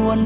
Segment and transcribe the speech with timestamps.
[0.00, 0.20] ควร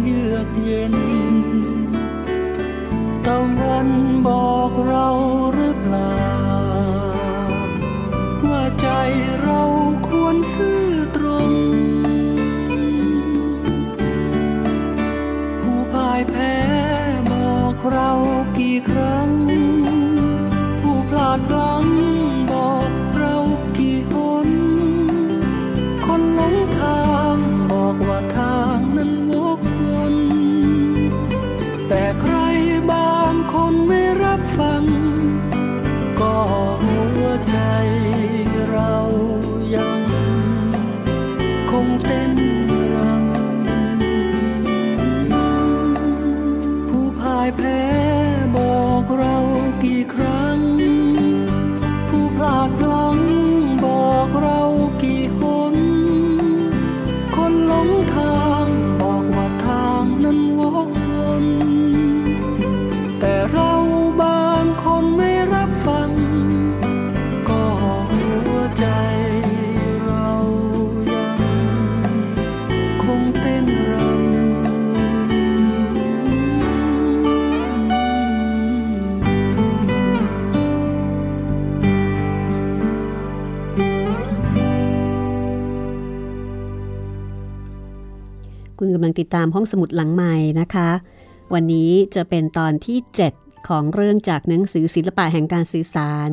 [89.25, 90.91] ติดตามห้องสมุดหลังใหม่นะคะ
[91.55, 92.99] วันนี้จะเป็นตอนที่
[93.35, 96.31] 7 ของเรื่องจากหนังสือศิลปะแห่งการสื่อสาร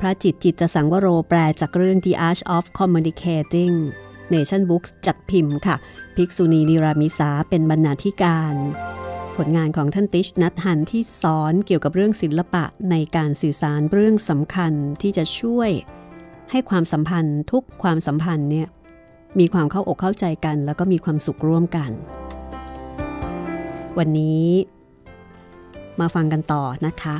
[0.00, 3.74] พระจิตจิตสังวโรแปลจากเรื่อง The Art of Communicating
[4.34, 5.76] Nation Books จัดพิมพ์ค่ะ
[6.16, 8.54] ภิกษุณีนิรามิสาเป็นบรรณาธิการ
[9.36, 14.72] ผลงานของท่านติชนัทหันที่สอนเกี่ยวกับเรื่องศิลปะในการสื่อสารเรื่องสำคัญ
[15.02, 15.70] ที่จะช่วย
[16.50, 18.68] ให้ความสัมพันธ์ทุกความสัมพันธ์เนี่ย
[19.38, 21.90] มีความเข้าอกเข้าใจกัน แล้วก็มีความสุขร่วมกัน
[23.98, 24.46] วันนี้
[26.00, 27.16] มาฟังกันต่อนะคะ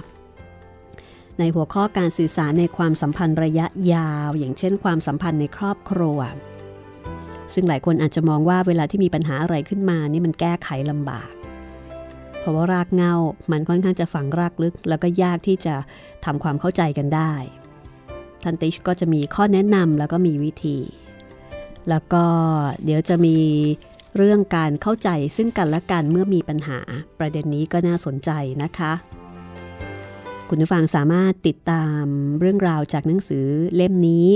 [1.39, 6.19] ในหัวข้อการสื่อสารในความสัมพันธ์ระยะยาว อย่างเช่น ความสัมพันธ์ในครอบครัว
[7.55, 11.31] ซึ่งหลายคนอาจจะมองว่าเวลาที่มีปัญหาอะไรขึ้นมานี่มันแก้ไขลำบาก
[12.39, 13.15] เพราะว่ารากเงา
[13.51, 15.75] มันค่อนข้างจะฝังรากลึก แล้วก็ยากที่จะ
[16.25, 17.33] ทำความเข้าใจกันได้
[18.45, 20.79] ทันติชก็จะมีข้อแนะนำแล้วก็มีวิธี
[21.91, 22.25] แล้วก็
[22.85, 23.37] เดี๋ยวจะมี
[24.17, 26.79] เรื่องการเข้าใจซึ่งกันและกันเมื่อมีปัญหา
[27.19, 28.31] ประเด็นนี้ก็น่าสนใจ
[28.63, 28.93] นะคะ
[30.49, 32.05] คุณผู้ฟังสามารถติดตาม
[32.41, 33.47] เรื่องราวจากหนังสือ
[33.77, 34.27] เล่มนี้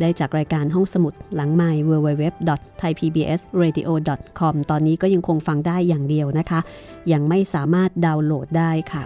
[0.00, 6.60] ได้จากรายการห้องสมุดหลังไมค์ www.thaipbsradio.com ตอนนี้ก็ยังคงฟังได้อย่างเดียวนะคะ
[7.12, 9.04] ยังไม่สามารถดาวน์โหลดได้ค่ะ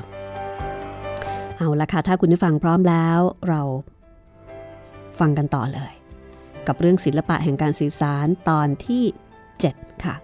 [1.58, 3.18] เอาละค่ะ ถ้าคุณผู้ฟังพร้อมแล้ว
[3.48, 3.60] เรา
[5.18, 5.92] ฟังกันต่อเลย
[6.68, 9.04] กับเรื่องศิลปะแห่งการสื่อสารตอนที่
[9.54, 10.16] 7 ค่ะ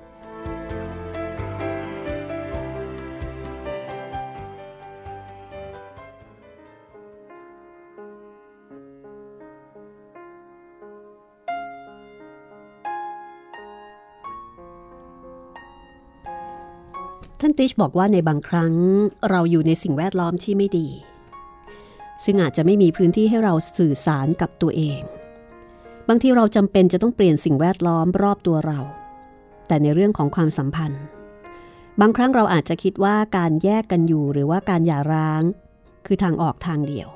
[17.41, 18.75] ท่านติชบอกว่าในบางครั้ง
[19.31, 20.89] เราอยู่ในสิ่งแวดล้อมที่ไม่ดี
[22.25, 25.01] ซึ่งอาจจะไม่มีพื้นที่ให้เราสื่อสารกับตัวเอง
[26.09, 28.79] บางทีเราจำเป็นจะต้องเปลี่ยนสิ่งแวดล้อมรอบตัวเรา
[29.67, 31.03] แต่ในเรื่องของความสัมพันธ์
[32.01, 35.43] บางครั้งเราอาจจะคิดว่าการแยกกันอยู่หรือว่าการหย่าร้าง
[36.07, 37.09] คือทางออกทางเดียว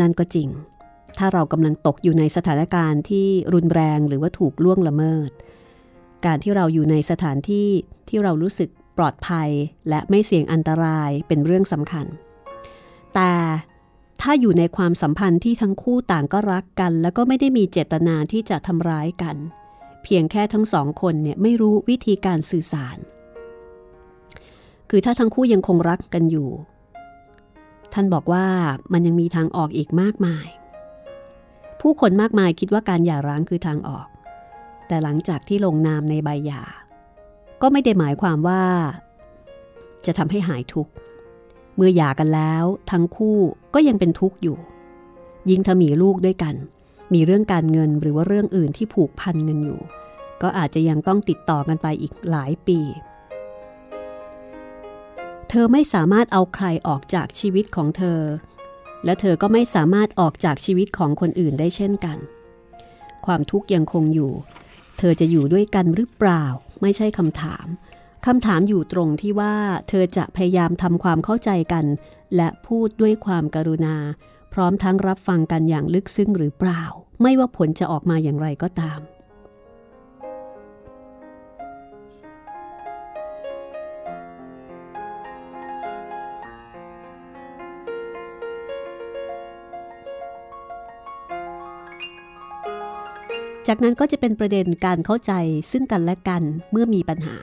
[0.00, 0.48] นั่นก็จริง
[1.18, 5.30] ถ้าเรากำลังตกอยู่ในสถานการณ์ที่รุนแรงหรือว่าถูกล่วงละเมิด
[6.26, 7.68] การที่เราอยู่ในสถานที่
[8.08, 9.50] ที่เรารู้สึกปลอดภัย
[9.88, 12.06] และไม่เสี่ยงอันตรายเป็นเรื่องสำคัญ
[13.14, 13.32] แต่
[14.22, 19.36] ถ้าอยู่ในความสัมพันธ์ที่ทั้งคู่ต่างก็รักกัน แล้วก็ไม่ได้มีเจตนาที่จะทำร้ายกัน
[20.02, 22.96] เพียงแค่ทั้งสองคนเนี่ยไม่รู้วิธีการสื่อสาร
[24.90, 26.50] คือถ้าทั้งคู่ยังคงรักกันอยู่
[27.92, 28.46] ท่านบอกว่า
[28.92, 30.46] มันยังมีทางออกอีกมากมาย
[31.80, 34.06] ผู้คนมากมายคิดว่าการหย่าร้างคือทางออก
[34.88, 36.62] แต่หลังจากที่ลงนามในใบหย่า
[37.62, 38.62] ก็ไม่ได้หมายความว่า
[40.06, 40.92] จะทำให้หายทุกข์
[41.76, 43.38] เมื่อหย่ากันแล้ว ทั้งคู่
[43.74, 44.58] ก็ยังเป็นทุกข์อยู่
[45.50, 46.54] ยิ่งถ้ามีลูกด้วยกัน
[47.12, 49.80] มีเรื่องการเงินหรือว่าเรื่องอื่นที่ผูกพันกันอยู่
[50.42, 52.78] ก็อาจจะยังต้องติดต่อกันไปอีกหลายปี
[55.48, 58.20] เธอไม่สามารถเอาใครออกจากชีวิตของเธอ
[59.04, 62.18] และเธอก็ไม่สามารถออกจากชีวิตของคนอื่นได้เช่นกัน
[63.26, 64.32] ความทุกข์ยังคงอยู่
[64.98, 66.44] เธอจะอยู่ด้วยกันหรือเปล่า
[66.82, 67.66] ไม่ใช่คำถาม
[68.26, 69.54] คำถามอยู่ตรงที่ว่า
[69.88, 71.84] เธอจะพยายามทำความเข้าใจกัน
[72.36, 73.96] และพูดด้วยความกรุณา
[74.52, 76.82] พร้อมทั้งรับฟังกันอย่างลึกซึ้งหรือเปล่า
[77.22, 79.00] ไม่ว่าผลจะออกมาอย่างไรก็ตาม
[93.68, 95.32] จากนั้นก็จะเป็นประเด็นการเข้าใจ
[95.70, 97.38] ซึ่งกันและกันเมื่อมีปัญหา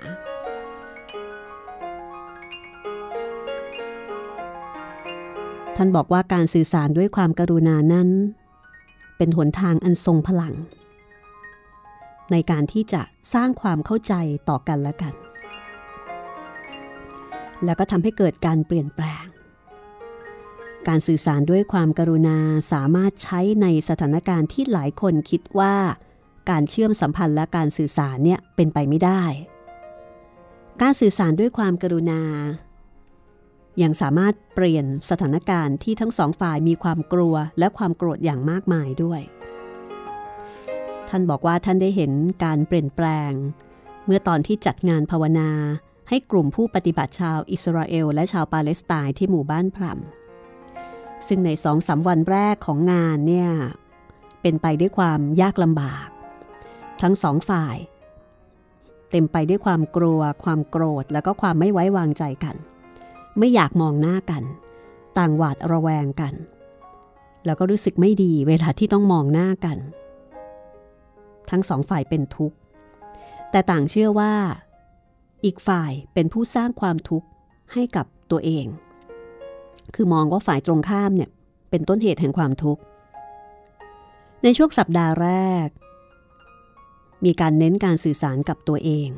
[5.82, 8.10] ท่านบอกว่าการสื่อสารด้วยความกรุณานั้น
[9.18, 10.54] เป็นหนทางอันทรงพลัง
[12.32, 13.02] ในการที่จะ
[13.34, 14.14] สร้างความเข้าใจ
[14.50, 15.14] ต่อกันและกัน
[17.66, 19.26] แล้วก็ทำให้เกิดการเปลี่ยนแปลง
[20.88, 22.38] การสื่อสารด้วยความกรุณา
[22.72, 25.76] สามารถใช้ในสถานการณ์ที่หลายคนคิดว่า
[26.50, 29.24] การเชื่อมสัมพันธ์และการสื่อสารเนี่ยเป็นไปไม่ได้
[30.82, 32.22] การสื่อสารด้วยความกรุณา
[33.82, 39.22] ยังสามารถเปลี่ยนสถานการณ์ที่ทั้งสองฝ่ายมีความกลัวและความโกรธอย่างมากมายด้วย
[41.10, 42.12] ท่านบอกว่าท่านได้เห็น
[42.44, 43.32] การเปลี่ยนแปลง
[44.06, 45.52] เมื่อตอนที่จัดงานภาวนา
[46.10, 50.00] ให้กลุ่มผู้ปฏิบัติชาวอิสราเอล และชาวปาเลสไตน์ที่หมู่บ้านพรัม
[51.28, 53.50] ซึ่งในสองสาวันแรกของงานเนี่ย
[54.42, 56.08] เป็นไปด้วยความยากลำบาก
[57.02, 57.78] ทั้งสองฝ่าย
[59.12, 62.56] เต็มไปด้วยความกลัว ความโกรธ แล้วก็ความไม่ไว้วางใจกัน
[63.38, 64.44] ไม่อยากมองหน้ากัน
[65.18, 66.34] ต่างหวาดระแวงกัน
[67.46, 69.78] แล้วก็รู้สึกไม่ดีเวลาที่ต้องมองหน้ากัน
[71.50, 72.58] ทั้งสองฝ่ายเป็นทุกข์
[73.52, 74.34] แต่ต่างเชื่อว่า
[75.46, 77.28] อีกฝ่ายเป็นผู้สร้างความทุกข์
[77.74, 78.66] ให้กับตัวเอง
[79.96, 81.30] คือมองว่าฝ่ายตรงข้ามเนี่ย
[81.70, 82.82] เป็นต้นเหตุแห่งความทุกข์
[84.44, 85.30] ในช่วงสัปดาห์แร
[85.66, 85.68] ก
[87.26, 89.10] มีการเน้นการสื่อสารกับตัวเอง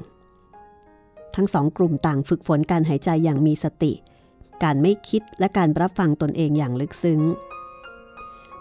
[1.36, 3.94] ทั้งสองกลุ่มต่างฝึกฝนการหายใจอย่างมีสติ
[4.64, 7.22] การไม่คิดและการรับฟังตนเองอย่างลึกซึ้ง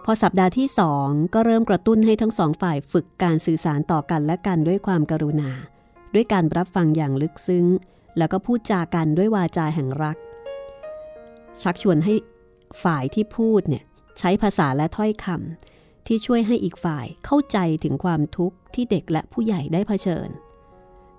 [0.05, 5.51] พอสัปดาห์ที่สองก็เริ่มกระตุ้นให้ทั้งสองฝ่ายฝึกการสื่อสารต่อกันและกันด้วยความกรุณา
[6.15, 7.67] ด้วยการรับฟังอย่างลึกซึ้ง
[8.19, 10.17] แล้วก็พูดจากันด้วยวาจาแห่งรัก
[11.63, 12.15] ชักชวนให้
[12.83, 13.85] ฝ่ายที่พูดเนี่ย
[14.19, 20.29] ใช้ภาษาและถ้อยคำที่ช่วยให้อีกฝ่ายเข้าใจถึงความทุกข์ที่เด็กและผู้ใหญ่ได้เผชิญ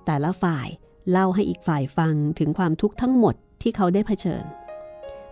[0.05, 0.67] แต่ละฝ่าย
[1.11, 4.43] เล่าให้อีกฝ่ายฟังถึงความทุกข์ทั้งหมดที่เขาได้เผชิญ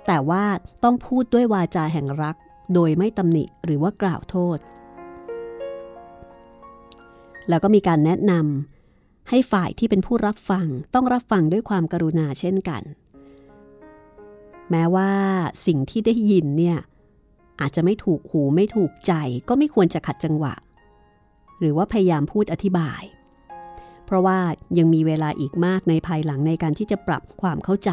[0.08, 0.44] แต่ว่า
[0.84, 2.36] ต้องพูดด้วยวาจาแห่งรัก
[2.74, 4.58] โดยไม่ตำหนิหรือว่ากล่าวโทษ
[7.50, 12.84] แล้วก็มีการแนะนำให้ฝ่ายที่เป็นผู้รับฟังต้องรับฟังด้วยความกรุณาเช่นกัน
[14.72, 15.12] แม้ว่า
[15.66, 16.78] สิ่งที่ได้ยินเนี่ย
[17.62, 19.14] อาจจะไม่ถูกหูไม่ถูกใจ
[19.48, 20.54] ก็ไม่ควรจะขัดจังหวะ
[21.60, 23.02] หรือว่าพยายามพูดอธิบาย
[24.10, 24.39] เพราะว่า
[24.78, 27.92] ยังมีเวลาอีกมากในภายหลังในการที่จะปรับความเข้าใจ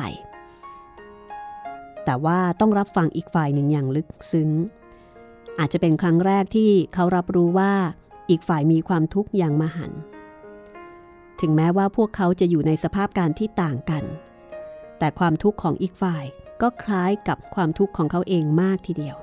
[2.04, 4.50] แต่ว่าต้องรับฟังอีกฝ่ายหนึ่งอย่างลึกซึ้ง
[5.58, 7.72] อาจจะเป็นครั้งแรกที่เขารับรู้ว่า
[8.30, 9.92] อีกฝ่ายมีความทุกข์อย่างมหัน
[11.40, 14.04] ถึงแม้ว่าพวกเขาจะอยู่ในสภาพการที่ต่างกัน
[14.98, 16.24] แต่ความทุกข์ของอีกฝ่าย
[16.62, 19.16] ก็คล้ายกับความทุกข์ของเขาเองมากทีเดียว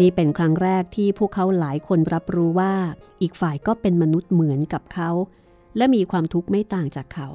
[0.00, 2.74] นี่เป็นครั้งแรกที่พวกเขาหลายคนรับรู้ว่า
[3.20, 5.10] อีกฝ่ายก็เป็นมนุษย์เหมือนกับเขา
[5.76, 7.28] และมีความทุกข์ไม่ต่างจากเขา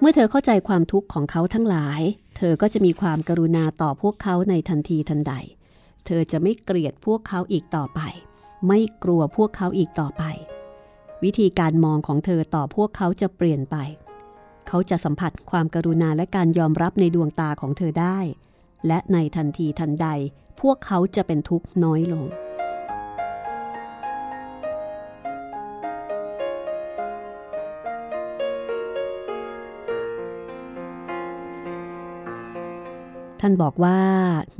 [0.00, 2.00] เมื่อเธอเข้าใจความทุกข์ของเขาทั้งหลาย
[2.36, 5.34] เธอก็จะมีความกรุณาต่อพวกเขาในทันทีทันใด
[6.06, 8.00] เธอจะไม่เกลียดพวกเขาอีกต่อไป
[8.68, 10.24] ไม่กลัวพวกเขาอีกต่อไป
[11.24, 13.76] วิธีการมองของเธอต่อพวกเขาจะเปลี่ยนไป
[14.68, 18.18] เขาจะสัมผัสความกรุณาและการยอมรับในดวงตาของเธอได้
[18.86, 20.06] และในทันทีทันใด
[20.60, 22.24] พวกเขาจะเป็นทุกข์น้อยลง
[33.40, 33.98] ท่านบอกว่า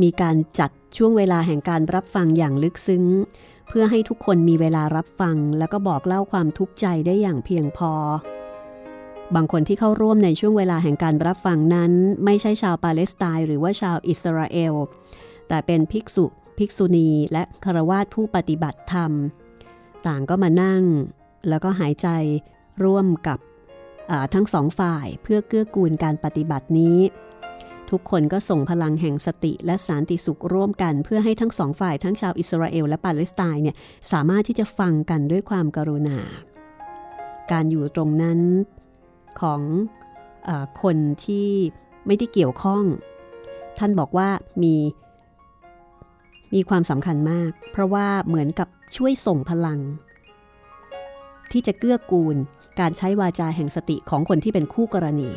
[0.02, 3.04] มีการจัดช่วงเวลาแห่งการรับฟังอย่างลึกซึ้ง
[3.68, 7.92] เพื่อให้ทุกคนมีเวลารับฟัง แล้วก็บอกเล่าความทุกข์ใจได้อย่างเพียงพอ
[9.34, 11.92] บางคนที่เข้าร่วมในช่วงเวลาแห่งการรับฟังนั้น
[12.24, 14.74] ไม่ใช่ชาวปาเลสไตน์หรือว่าชาวอิสราเอล
[15.48, 16.24] แต่เป็นภิกษุ
[16.58, 19.12] ภิกษุณีและคารวาสผู้ปฏิบัติธรรม
[20.06, 20.82] ต่างก็มานั่ง
[21.48, 22.08] แล้วก็หายใจ
[22.84, 23.38] ร่วมกับ
[24.34, 26.98] ทั้งสองฝ่ายเพื่อเกื้อกูลการปฏิบัตินี้
[27.90, 33.76] ทุกคนก็ส่งพลังแห่งสติและสันติสุขร่วมกัน เพื่อให้ทั้งสองฝ่ายทั้งชาวอิสราเอลและปาเลสไตน์เนี่ย
[34.12, 36.18] สามารถที่จะฟังกันด้วยความกรุณา
[37.52, 38.40] การอยู่ตรงนั้น
[39.42, 39.60] ของ
[40.48, 40.50] อ
[40.82, 41.48] คนที่
[42.06, 42.84] ไม่ได้เกี่ยวข้อง
[43.78, 44.28] ท่านบอกว่า
[44.62, 44.74] มี
[46.54, 49.80] มีความสำคัญมาก เพราะว่าเหมือนกับช่วยส่งพลัง
[51.52, 52.36] ที่จะเกื้อกูล
[52.80, 55.30] การใช้วาจาแห่งสติของคนที่เป็นคู่กรณี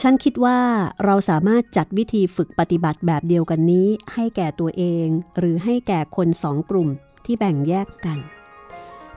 [0.00, 0.58] ฉันคิดว่า
[1.04, 6.88] เราสามารถจัดวิธีฝึกปฏิบัติแบบเดียวกันนี้ ให้แก่ตัวเอง หรือให้แก่คนสองกลุ่ม
[7.24, 8.18] ที่แบ่งแยกกัน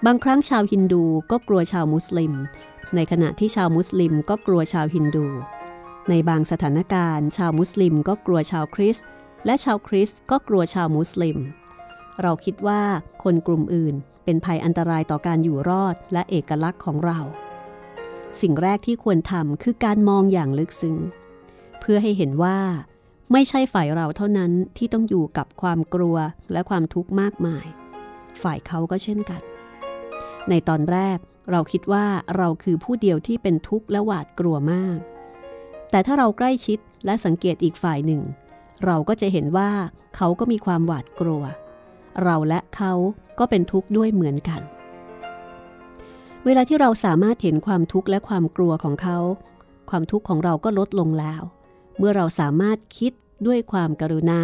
[0.06, 2.34] บางครั้งชาวฮินดูก็กลัวชาวมุสลิม
[2.96, 5.28] ในขณะที่ชาวมุสลิมก็กลัวชาวฮินดู
[6.10, 9.08] ในบางสถานการณ์ ชาวมุสลิมก็กลัวชาวคริสต์
[9.46, 11.38] และชาวคริสต์ก็กลัวชาวมุสลิม
[12.22, 12.82] เราคิดว่า
[13.24, 17.20] คนกลุ่มอื่นเป็นภัยอันตรายต่อการอยู่รอดและเอกลักษณ์ของเรา
[18.42, 20.98] สิ่งแรกที่ควรทำคือการมองอย่างลึกซึ้ง
[21.80, 22.60] เพื่อให้เห็นว่า
[23.32, 26.18] ไม่ใช่ฝ่ายเราเท่านั้นที่ต้องอยู่กับความกลัว
[26.52, 27.66] และความทุกข์มากมาย
[28.42, 29.42] ฝ่ายเขาก็เช่นกัน
[30.50, 31.18] ในตอนแรก
[31.52, 32.06] เราคิดว่า
[32.38, 34.98] เราคือผู้เดียวที่เป็นทุกข์และหวาดกลัวมาก
[35.92, 38.22] แต่ถ้าเราใกล้ชิดและสังเกตอีกฝ่ายหนึ่ง
[38.86, 39.72] เราก็จะเห็นว่า
[40.16, 41.44] เขาก็มีความหวาดกลัว
[42.24, 42.94] เราและเขา
[43.40, 44.62] ก็เป็นทุกข์ด้วยเหมือนกัน
[46.46, 49.18] เวลาที่เราสามารถเห็นความทุกข์และความกลัวของเขา
[49.90, 51.42] ความทุกข์ของเราก็ลดลงแล้ว
[51.98, 53.14] เมื่อเราสามารถคิด
[53.48, 54.42] ด้วยความกรุณา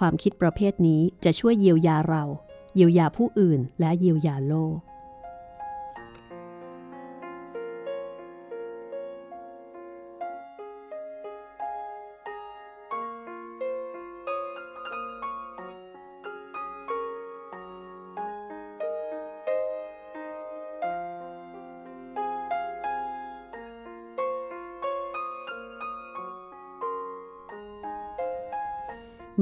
[0.00, 2.22] ความคิดประเภทนี้จะช่วยเยียวยาเรา
[2.74, 4.76] เยียวยาผู้อื่นและเยียวยาโลก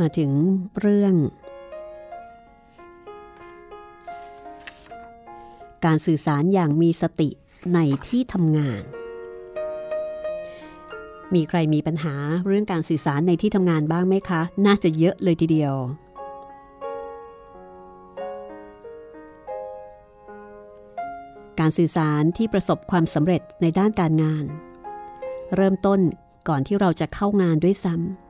[0.00, 0.30] มาถึง
[0.80, 1.14] เรื่อง
[5.84, 7.30] การสื่อสารอย่างมีสติ
[7.74, 8.82] ในที่ทำงาน
[11.34, 12.14] มีใครมีปัญหา
[12.46, 15.74] เรื่องการสื่อสารในที่ทำงานบ้างไหมคะ น่าจะเยอะเลยทีเดียว
[21.60, 24.44] การสื่อสารที่ประสบความสำเร็จในด้านการงาน
[25.56, 26.00] เริ่มต้น
[26.48, 28.23] ก่อนที่เราจะเข้างานด้วยซ้ำ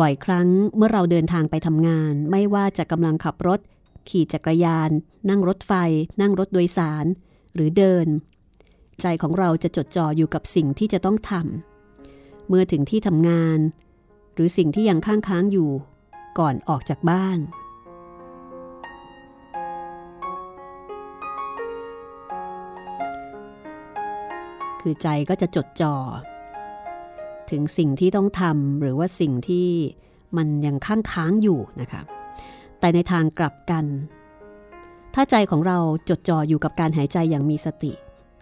[0.00, 3.60] บ่อยครั้งเมื่อเราเดินทางไปทำงาน ไม่ว่าจะกำลังขับรถ
[4.08, 4.90] ขี่จักรยาน
[5.28, 5.72] นั่งรถไฟ
[6.20, 7.06] นั่งรถโดยสาร
[7.54, 8.06] หรือเดิน
[9.00, 13.58] ใจของเราจะจดจ่ออยู่กับสิ่งที่จะต้องทำเมื่อถึงที่ทำงาน
[14.34, 15.70] หรือสิ่งที่ยังค้างค้างอยู่
[16.38, 17.38] ก่อนออกจากบ้าน
[24.80, 25.96] คือใจก็จะจดจอ่อ
[27.50, 29.68] ถึงสิ่งที่ต้องทำหรือว่าสิ่งที่
[30.36, 32.02] มันยังค้างค้างอยู่นะคะ
[32.80, 33.84] แต่ในทางกลับกัน
[35.14, 37.92] ถ้าใจของเราจดจ่ออยู่กับการหายใจอย่างมีสติ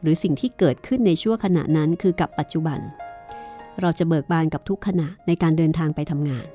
[0.03, 2.79] หรือสิ่งที่เกิดขึ้นในชั่วขณะนั้นคือกับปัจจุบัน
[3.81, 6.47] เราจะเบิกบานกับทุกขณะในการเดินทางไปทำงาน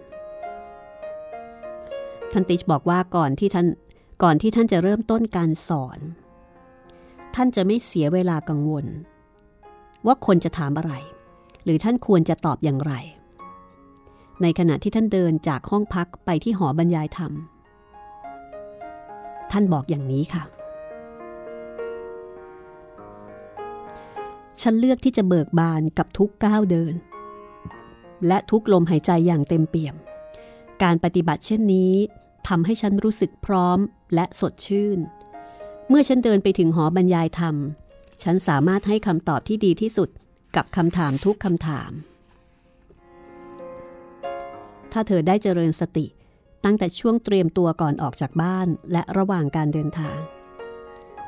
[2.31, 3.67] ท่านติชบอกว่าก่อนที่ท่าน
[4.23, 5.99] ก่อนที่ท่านจะเริ่มต้นการสอน
[7.35, 8.85] ท่านจะไม่เสียเวลากังวล
[10.05, 10.93] ว่าคนจะถามอะไร
[11.65, 12.93] หรือท่านควรจะตอบอย่างไร
[14.41, 17.31] ในขณะที่ท่านเดินจากห้องพักไปที่หอบรรยายธรรม
[19.51, 20.43] ท่านบอกอย่างนี้ค่ะ
[24.61, 26.93] ฉันเลือกที่จะเบิกบานกับทุกก้าวเดิน
[28.27, 29.95] และทุกลมหายใจอย่างเต็มเปี่ยม
[30.83, 31.93] การปฏิบัติเช่นนี้
[32.47, 33.79] ทำให้ฉันรู้สึกพร้อม
[34.13, 34.99] และสดชื่น
[35.89, 37.55] เมื่อฉันเดินไปถึงหอบรรยายธรรม
[38.23, 40.09] ฉันสามารถให้คำตอบที่ดีที่สุด
[40.55, 41.91] กับคำถามทุกคำถาม
[44.91, 46.05] ถ้าเธอได้เจริญสติ
[46.65, 50.17] ตั้งแต่ช่วงเตรียมตัวก่อนออกจากบ้านและระหว่างการเดินทาง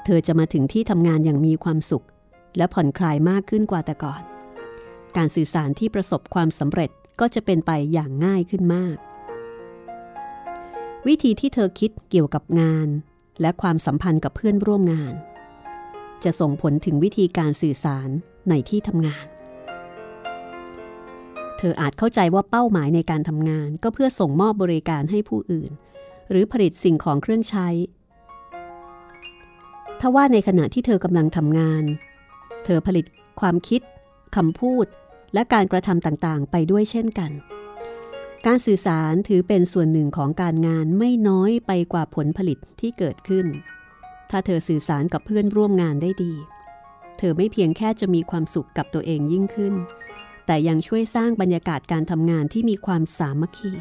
[0.05, 2.05] เธอจะมาถึงที่ทำงานอย่างมีความสุข
[2.57, 4.21] และผ่อนคลายมากขึ้นกว่าแต่ก่อน
[5.17, 8.97] การสื่อสารที่ประสบความสำเร็จก็จะเป็นไปอย่างง่ายขึ้นมาก
[11.07, 12.87] วิธีที่เธอคิดเกี่ยวกับงาน
[13.41, 15.13] และความสัมพันธ์กับเพื่อนร่วมงาน
[16.23, 18.09] จะส่งผลถึงวิธีการสื่อสาร
[18.49, 19.25] ในที่ทำงาน
[21.57, 25.71] เธออาจเข้าใจว่าเป้าหมายในการทำงาน ก็เพื่อส่งมอบบริการให้ผู้อื่น
[26.29, 27.67] หรือผลิตสิ่งของเครื่องใช้
[30.01, 31.83] ทว่าในขณะที่เธอกำลังทำงาน
[32.65, 33.05] เธอผลิต
[33.39, 33.81] ความคิด
[34.35, 34.85] คำพูด
[35.33, 37.31] และการกระทำต่างๆ ไปด้วยเช่นกัน
[38.45, 43.45] การสื่อสารถือเป็นส่วนหนึ่งของการงานไม่น้อยไปกว่าผลผลิตที่เกิดขึ้น
[44.29, 46.33] ถ้าเธอสื่อสารกับเพื่อนร่วมงานได้ดี
[47.17, 49.73] เธอไม่เพียงแค่จะมีความสุขกับตัวเองยิ่งขึ้น
[50.45, 53.71] แต่ยังช่วยสร้างบรรยากาศการทำงานที่มีความสามัคคี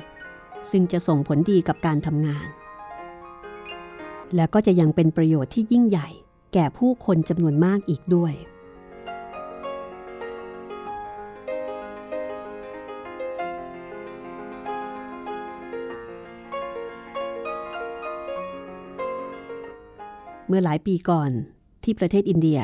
[0.71, 2.47] ซึ่งจะส่งผลดีกับการทำงาน
[4.35, 6.09] และก็จะยังเป็นประโยชน์ที่ยิ่งใหญ่
[6.55, 8.33] แก่ผู้คนจำนวนมากอีกด้วย
[20.49, 21.31] เมื่อหลายปีก่อน
[21.85, 22.61] ที่ประเทศอินเดีย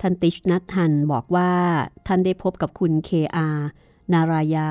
[0.00, 1.50] ท่านติชนัททันบอกว่า
[2.06, 3.48] ท่านได้พบกับคุณเคอา
[4.12, 4.66] นารายา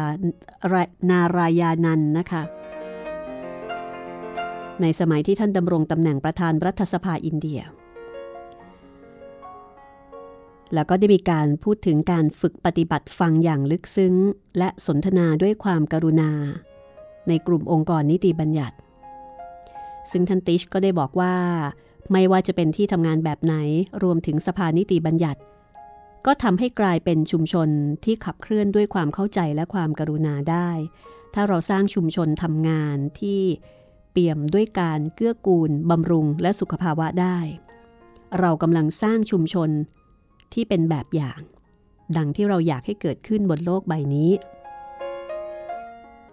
[1.09, 2.41] นารายานันนะคะ
[4.81, 7.59] ในสมัยที่ท่านดำรงตำแหน่งประธานรัฐสภาอินเดีย
[10.73, 14.15] แล้วก็ได้มีการพูดถึงการฝึกปฏิบัติฟังอย่างลึกซึ้ง
[14.57, 16.31] และสนทนาด้วยความกรุณา
[17.27, 18.75] ในกลุ่มองค์กรนิติบัญญัติ
[20.11, 21.35] ซึ่งท่านติชก็ได้บอกว่า
[22.11, 23.55] ไม่ว่าจะเป็นที่ทำงานแบบไหน
[24.03, 25.39] รวมถึงสภานิติบัญญัติ
[26.25, 27.69] ก็ทำให้กลายเป็นชุมชน
[28.03, 30.69] ที่ขับเคลื่อนด้วยความเข้าใจและความกรุณาได้
[31.33, 33.41] ถ้าเราสร้างชุมชนทำงานที่
[34.11, 37.37] เปี่ยมด้วยการเกื้อกูลบำรุงและสุขภาวะได้
[38.39, 39.69] เรากำลังสร้างชุมชน
[40.53, 41.39] ที่เป็นแบบอย่าง
[42.17, 44.31] ดังที่เราอยากให้เกิดขึ้นบนโลกใบนี้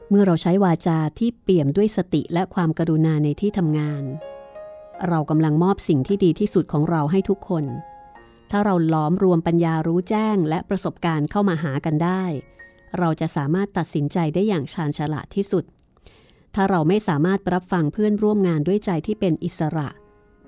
[0.09, 4.03] เมื่อเราใช้วาจาที่เปี่ยมด้วยสติและความกรุณาในที่ทำงาน
[5.09, 7.65] เรากำลังมอบสิ่งที่ดีที่สุดของเราให้ทุกคน
[8.51, 12.25] ถ้าเราล้อมรวมปัญญารู้แจ้งและประสบการณ์เข้ามาหากันได้
[12.99, 15.65] เราจะสามารถตัดสินใจได้อย่างชาญฉลาดที่สุด
[16.55, 19.89] ถ้าเราไม่สามารถรับฟังเพื่อนร่วมงานด้วยใจที่เป็นอิสระ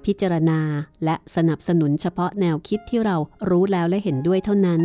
[0.05, 0.61] พิจารณา
[1.05, 3.17] และสนับสนุนเฉพาะแนวคิดที่เรา
[3.51, 4.81] รู้แล้วและเห็นด้วยเท่านั้น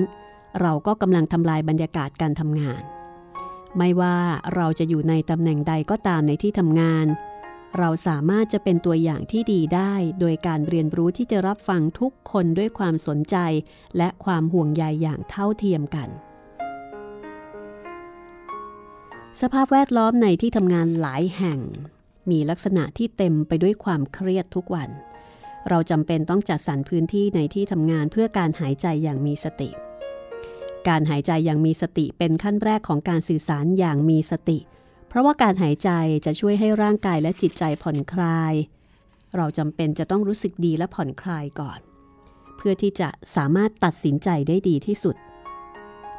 [0.62, 2.82] เราก็กำลังทำลายบรรยากาศการทำงาน
[3.78, 4.18] ไม่ว่า
[4.56, 7.06] เราจะอยู่ในตำแหน่งใดก็ตามในที่ทำงาน
[7.80, 13.36] เราสามารถจะเป็นตัวอย่างที่ดีได้ โดยการเรียนรู้ที่จะรับฟังทุกคนด้วยความสนใจ
[13.98, 16.10] และความห่วงใยอย่างเท่าเทียมกัน
[19.42, 21.60] สภาพแวดล้อมในที่ทำงานหลายแห่ง
[22.32, 24.90] มีลักษณะที่เต็มไปด้วยความเครียดทุกวัน
[25.70, 29.70] เราจำเป็นต้องจัดสรรพื้นที่ในที่ทำงานเพื่อการหายใจอย่างมีสติ
[30.88, 35.90] การหายใจอย่างมีสติเป็นขั้นแรกของการสื่อสารอย่างมีสติเพราะว่าการหายใจ
[36.26, 38.54] จะช่วยให้ร่างกายและจิตใจผ่อนคลาย
[39.36, 41.80] เราจำเป็นจะต้องรู้สึกดีและผ่อนคลายก่อน
[42.58, 45.16] เพื่อที่จะสามารถตัดสินใจได้ดีที่สุด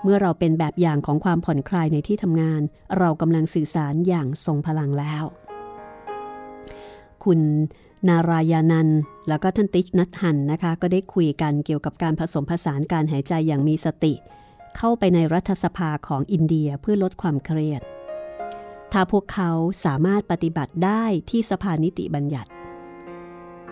[0.03, 2.61] เมื่อเราเป็นแบบอย่างของความผ่อนคลายในที่ทำงาน
[2.99, 5.25] เรากำลังสื่อสารอย่างทรงพลังแล้ว
[7.25, 7.41] คุณ
[8.09, 8.89] นารายานัน
[9.29, 14.15] แล้วก็ท่านติชนัทหันนะคะ ก็ได้คุยกันเกี่ยวกับการผสมผสานการหายใจอย่างมีสติ
[14.77, 17.83] เข้าไปในรัฐสภาของอินเดียเพื่อลดความเครียด
[18.93, 19.51] ถ้าพวกเขา
[19.85, 22.51] สามารถปฏิบัติได้ที่สภานิติบัญญัติ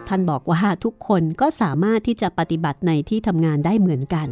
[0.08, 4.28] ท่านบอกว่าทุกคนก็สามารถที่จะปฏิบัติในที่ทำงานได้เหมือนกัน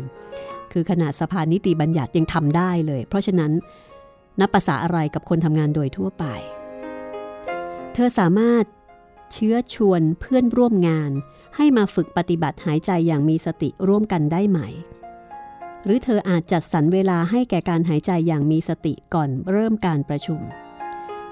[0.73, 3.53] คือขนาดสภานิติบัญญัติยังทำได้เลย เพราะฉะนั้น
[4.41, 6.25] นับภาษาอะไรกับคนทำงานโดยทั่วไป
[7.95, 8.65] เธอสามารถ
[9.33, 11.11] เชื้อชวนเพื่อนร่วมงาน
[11.57, 14.61] ให้มาฝึกปฏิบัติหายใจอย่างมีสติร่วมกันได้ไหม
[15.85, 20.41] หรือเธออาจจัดสรรเวลาให้แก่การหายใจอย่างมีสติก่อนเริ่มการประชุม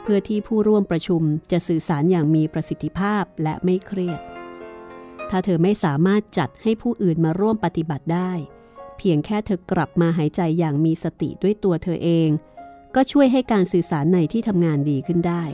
[0.08, 4.20] เพื่อที่ผู้ร่วมประชุมจะสื่อสารอย่างมีประสิทธิภาพและไม่เครียด
[5.30, 8.32] ถ้าเธอไม่สามารถจัดให้ผู้อื่นมาร่วมปฏิบัติได้
[8.98, 12.28] เพียงแค่เธอกลับมาหายใจอย่างมีสติด้วยตัวเธอเอง
[12.94, 15.44] ก็ช่วยให้การสื่อสารในที่ทำงานดีขึ้นได้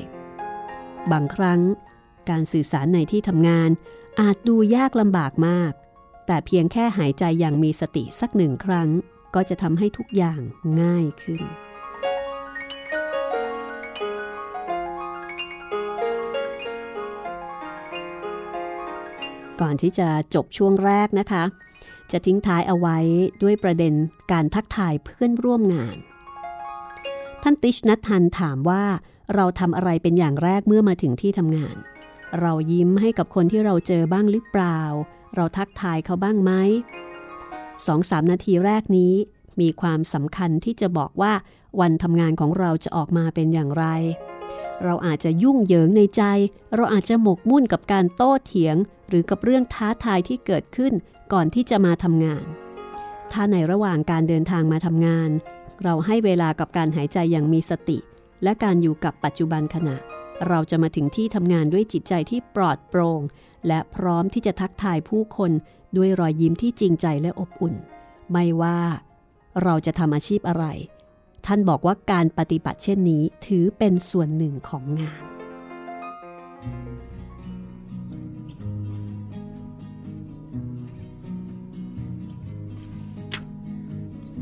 [1.12, 1.60] บางครั้ง
[2.30, 3.70] การสื่อสารในที่ทำงาน
[4.20, 5.72] อาจดูยากลำบากมาก
[6.26, 8.88] แต่เพียงแค่หายใจอย่างมีสติสักหนึ่งครั้ง
[9.34, 10.40] ก็จะทำให้ทุกอย่าง
[10.80, 11.42] ง่ายขึ้น
[19.62, 21.42] ก่อนที่จะจบช่วงแรกนะคะ
[22.12, 22.98] จะทิ้งท้ายเอาไว้
[23.42, 23.94] ด้วยประเด็น
[24.32, 25.96] การทักทายเพื่อนร่วมงาน
[27.42, 28.84] ท่านติชนัททันถามว่า
[29.34, 31.76] เราทำอะไรเป็นอย่างแรกเมื่อมาถึงที่ทำงาน
[32.40, 34.80] เรายิ้มให้กับคนที่เราเจอบ้างหรือเปล่า
[35.36, 36.52] เราทักทายเขาบ้างไหม
[37.86, 39.14] สองสามนาทีแรกนี้
[39.60, 41.32] มีความสำคัญที่จะบอกว่า
[41.80, 43.84] วันทำงานของเราจะออกมาเป็นอย่างไร
[44.84, 46.22] เราอาจจะยุ่งเหยิงในใจ
[46.74, 48.76] เราอาจจะหมกมุ่นกับการโต้เถียง
[49.08, 50.92] หรือกับเรื่องท้าทายที่เกิดขึ้น
[51.32, 52.44] ก่อนที่จะมาทำงาน
[53.32, 55.30] ถ้าในระหว่างการเดินทางมาทำงาน
[55.82, 57.98] เราให้เวลากับการหายใจอย่างมีสติ
[58.42, 59.96] และการอยู่กับปัจจุบันขณะ
[60.48, 63.20] เราจะมาถึงที่ทำงานด้วยจิตใจที่ปลอดโปร่ง
[63.66, 65.50] และพร้อมที่จะทักทายผู้คน
[65.96, 67.74] ด้วยรอยยิ้มที่จริงใจและอบอุ่น
[68.30, 68.78] ไม่ว่า
[69.62, 70.64] เราจะทำอาชีพอะไร
[71.46, 75.22] ท่านบอกว่าการปฏิบัติเช่นนี้ถือเป็นส่วนหนึ่งของงาน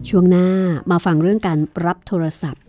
[0.08, 0.48] ช่วงหน้า
[0.90, 2.62] มาฟังเรื่องการรับโทรศัพท์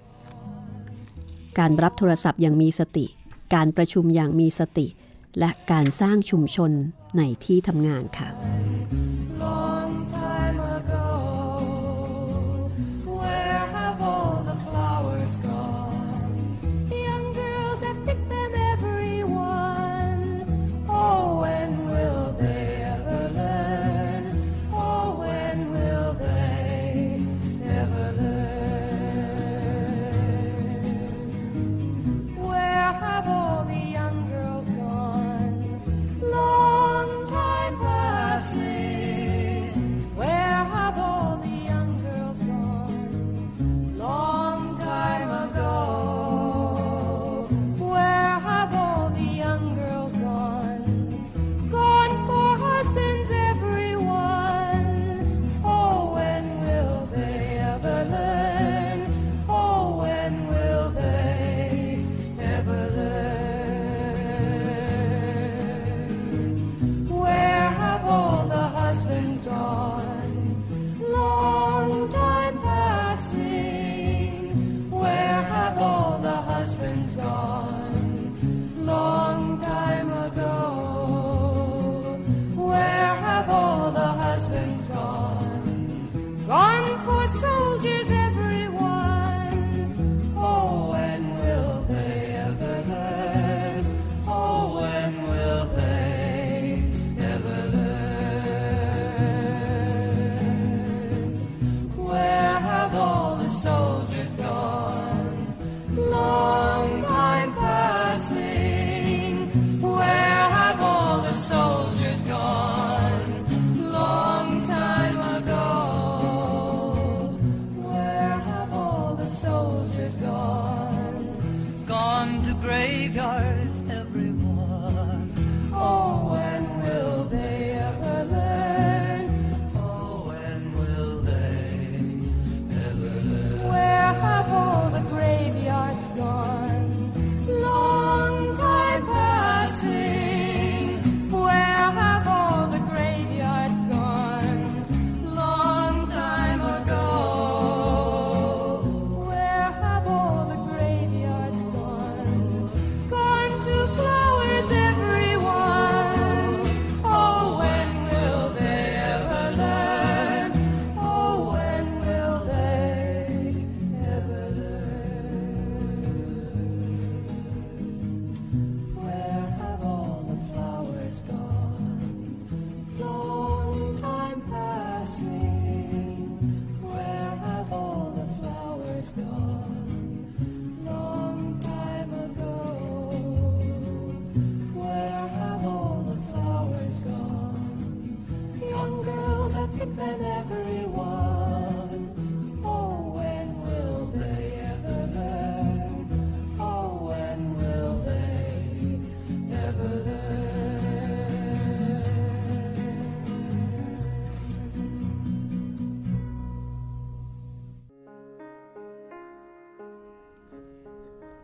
[1.59, 3.05] การรับโทรศัพท์อย่างมีสติ
[3.53, 4.87] การประชุมอย่างมีสติ
[5.39, 6.71] และการสร้างชุมชน
[7.17, 8.29] ในที่ทำงานค่ะ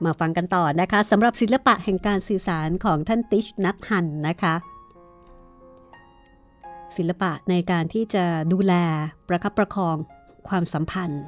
[0.07, 4.55] มาฟังกันต่อนะคะสำหรับศิลปะแห่งการสื่อสารของท่านติชนักหันนะคะ
[6.97, 8.73] ศิลปะในการที่จะดูแล
[9.27, 9.95] ประคับประคอง
[10.47, 11.23] ความสัมพันธ์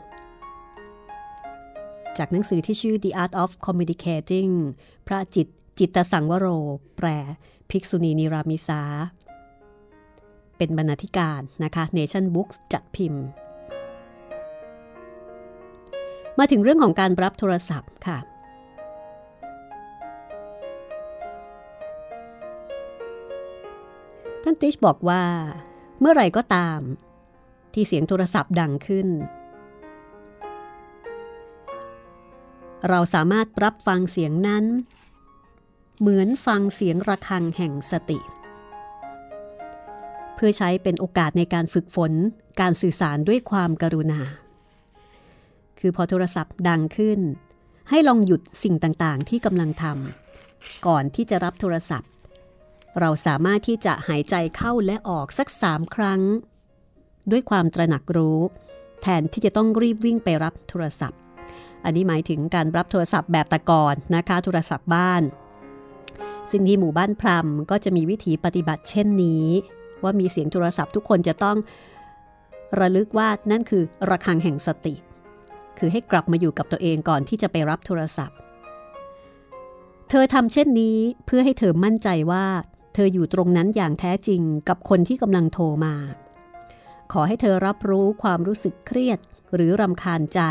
[2.18, 4.52] จากหนังสือที่ชื่อ The Art of Communicating
[5.08, 5.48] พระจิต
[5.80, 6.48] จิตสังวโร
[6.98, 7.08] แปล
[7.70, 8.82] ภิกษุณีนิรามิสา
[10.58, 13.24] เป็นบรรณาธิการนะคะ Nation Books จัดพิมพ์
[16.40, 18.20] มาถึงเรื่องของการรับโทรศัพท์ค่ะ
[24.50, 25.24] ท่านติชบอกว่า
[26.00, 26.80] เมื่อไหร่ก็ตาม
[27.74, 29.08] ที่เสียงโทรศัพท์ดังขึ้น
[32.90, 34.66] เราสามารถรับฟังเสียงนั้น
[36.00, 38.20] เหมือนฟังเสียงระฆังแห่งสติ
[40.36, 42.12] เพื่อใช้เป็นโอกาสในการฝึกฝน
[42.62, 44.22] การสื่อสารด้วยความกรุณา
[45.80, 47.20] คือพอโทรศัพท์ดังขึ้น
[47.90, 52.10] ให้ลองหยุดสิ่งต่างๆ ที่กำลังทำก่อนที่จะรับโทรศัพท์
[53.00, 56.22] เราสามารถที่จะหายใจเข้าและออกสักสามครั้ง
[57.32, 58.40] ด้วยความตระหนักรู้
[59.02, 61.20] แทนที่จะต้องรีบวิ่งไปรับโทรศัพท์
[61.84, 65.22] อันนี้หมายถึงการรับโทรศัพท์แบบตะกอนนะคะ โทรศัพท์บ้าน
[66.52, 69.46] ซึ่งที่หมู่บ้านพรมก็จะมีวิธีปฏิบัติเช่นนี้
[70.04, 71.58] ว่ามีเสียงโทรศัพท์ทุกคนจะต้อง
[72.80, 74.96] ระลึกว่านั่นคือระฆังแห่งสติ
[75.78, 78.38] คือให้กลับมาอยู่กับตัวเองก่อนที่จะไปรับโทรศัพท์
[80.10, 82.46] เธอทำเช่นนี้เพื่อให้เธอมั่นใจว่า
[82.94, 85.96] เธออยู่ตรงนั้นอย่างแท้จริงกับคนที่กำลังโทรมา
[87.12, 89.20] ขอให้เธอรับรู้ความรู้สึกเครียด
[89.56, 90.42] หรือรำคาญใจ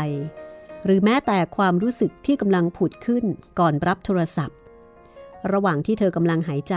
[0.85, 3.25] หรือแม้แต่ความรู้สึกที่กำลังผุดขึ้น
[3.59, 4.57] ก่อนรับโทรศัพท์
[5.51, 6.75] ระหว่างที่เธอกำลังหายใจ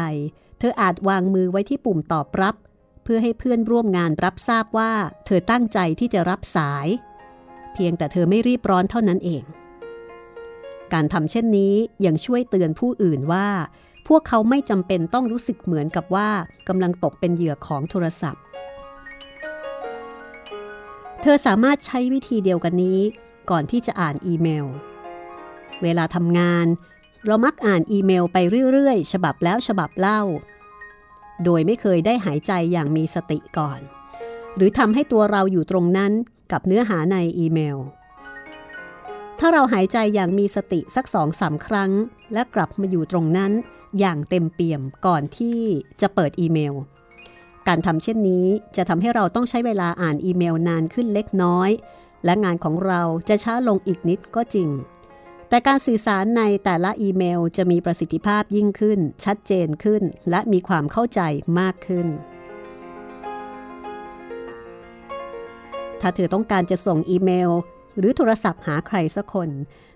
[0.58, 2.54] เธออาจวางมือไว้ที่ปุ่มตอบรับ
[3.04, 4.92] เพื่อให้เพื่อนร่วมงานรับทราบว่า
[5.26, 6.86] เธอตั้งใจที่จะรับสาย
[7.72, 9.42] เพียงแต่เธอไม่รีบร้อนเท่านั้นเอง
[10.92, 11.74] การทำเช่นนี้
[12.06, 13.48] ยังช่วยเตือนผู้อื่นว่า
[14.14, 16.28] วกเขาไม่จำเป็นต้องรู้สึกเหมือนกับว่า
[16.68, 18.42] กำลังตกเป็นเหยื่อของโทรศัพท์
[21.22, 23.00] เธอสามารถใช้วิธีเดียวกันนี้
[23.50, 24.66] ก่อนที่จะอ่านอีเมล
[25.82, 26.66] เวลาทำงาน
[27.26, 28.36] เรามักอ่านอีเมลไป
[28.72, 30.20] เรื่อยๆ ฉบับแล้วฉบับเล่า
[31.44, 33.80] โดยไม่เคยได้หายใจอย่างมีสติก่อน
[34.56, 36.12] หรือทำให้ตัวเราอยู่ตรงนั้น
[36.52, 37.78] กับเนื้อหาในอีเมล
[39.38, 41.90] ถ้าเราหายใจอย่างมีสติสักสองสามครั้ง
[42.32, 43.52] และกลับมาอยู่ตรงนั้น
[43.98, 45.58] อย่างเต็มเปี่ยมก่อนที่
[46.00, 46.74] จะเปิดอีเมล
[47.68, 51.70] การทำเช่นนี้จะทำให้เราต้องใช้เวลาอ่านอีเมลนานขึ้นเล็กน้อย
[52.24, 54.68] และงานของเราจะช้าลงอีกนิดก็จริง
[55.48, 61.20] แต่การสื่อสารในแต่ละอีเมลจะมีประสิทธิภาพยิ่งขึ้น ชัดเจนขึ้น และมีความเข้าใจ
[61.58, 62.06] มากขึ้น
[66.00, 67.50] ถ้าเธอต้องการจะส่งอีเมล
[67.98, 69.48] หรือโทรศัพท์หาใครสักคน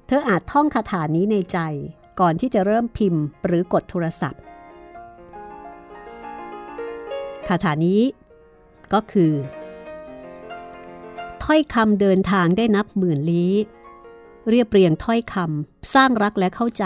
[0.06, 1.58] เธออาจท่องคาถานี้ในใจ
[2.20, 4.40] ก่อนที่จะเริ่มพิมพ์หรือกดโทรศัพท์
[7.48, 8.00] คาถานี้
[8.92, 9.32] ก็คือ
[11.42, 13.54] ถ้อยคำเดินทางได้นับหมื่นลี้
[14.48, 16.84] เรียบเรียงถ้อยคำสร้างรักและเข้าใจ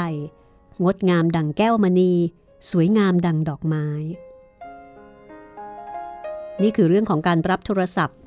[0.85, 2.13] งดงามดังแก้วมณี
[2.71, 3.87] สวยงามดังดอกไม้
[6.63, 8.19] นี่คือเรื่องของการรับโทรศัพท์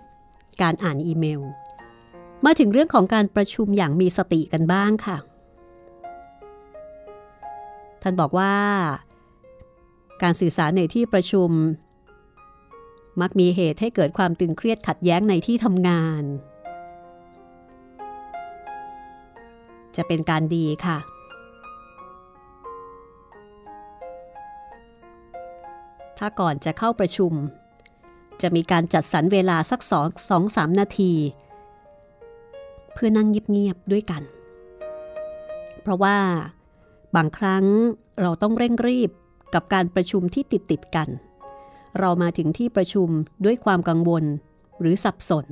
[0.62, 1.42] การอ่านอีเมล
[2.46, 5.18] มาถึงเรื่องของการประชุมอย่างมีสติกันบ้างค่ะ
[8.04, 8.54] ท่านบอกว่า
[10.22, 11.50] การสื่อสารในที่ประชุม
[13.22, 16.24] มักมีเหตุให้เกิดความตึงเครียดขัดแย้งในที่ทำงาน
[19.96, 20.98] จะเป็นการดีค่ะ
[26.18, 27.34] ถ้าก่อนจะเข้าประชุม
[28.42, 31.14] จะมีการจัดสรรเวลาสักสองสองสามนาที
[32.94, 34.24] เพื่อนั่งเงียบๆด้วยกัน
[35.82, 36.18] เพราะว่า
[37.16, 37.66] บางครั้ง
[38.22, 39.10] เราต้องเร่งรีบ
[39.54, 41.10] กับการประชุมที่ติดติดกัน
[42.00, 43.10] เรามาถึงที่ประชุม
[43.46, 44.24] ด้วยความกังวล
[44.80, 45.48] หรือสับสน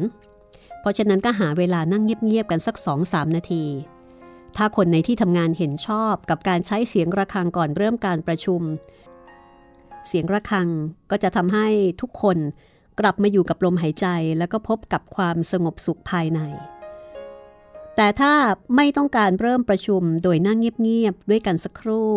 [0.79, 3.65] เพราะฉะนั้นก็หาเวลานั่งเงียบๆกันสัก2-3นาที
[4.57, 8.61] ถ้าคนในที่ทำงานเห็นชอบกับการใช้เสียงระฆังก่อนเริ่มการประชุม
[10.07, 10.67] เสียงระฆัง
[11.11, 11.67] ก็จะทำให้
[12.01, 12.37] ทุกคน
[12.99, 16.39] กลับมาอยู่กับลมหายใจแล้วก็พบกับความสงบสุขภายใน
[18.01, 18.33] แต่ถ้า
[18.75, 22.11] ไม่ต้องการเริ่มประชุมโดยนั่งเงียบๆด้วยกันสักครู่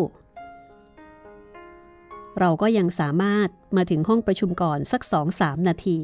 [2.38, 5.02] เราก็ยังสามารถมาถึงห้องประชุมก่อนสัก
[5.34, 5.98] 2-3นาที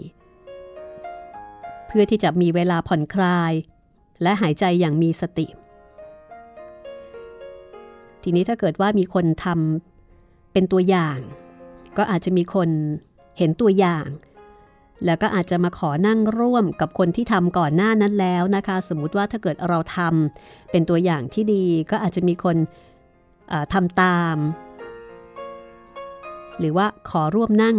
[1.86, 3.52] เพื่อที่จะมีเวลาผ่อนคลาย
[4.22, 5.46] และหายใจอย่างมีสติ
[8.22, 11.18] ทีนี้ถ้าเกิดว่ามีคนทำเป็นตัวอย่าง
[11.96, 12.68] ก็อาจจะมีคน
[13.38, 14.06] เห็นตัวอย่าง
[15.06, 22.56] แล้วก็อาจจะมาขอนั่งร่วมกับคนที่ทำก่อนหน้านั้นแล้วนะคะ สมมุติว่าถ้าเกิดเราทำเป็นตัวอย่างที่ดีก็อาจจะมีคน
[23.72, 24.36] ทำตาม
[26.58, 27.76] หรือว่าขอร่วมนั่ง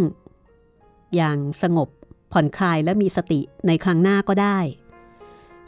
[1.15, 1.89] อย่างสงบ
[2.31, 4.57] ผ่อนคลายและมีสติในครั้งหน้าก็ได้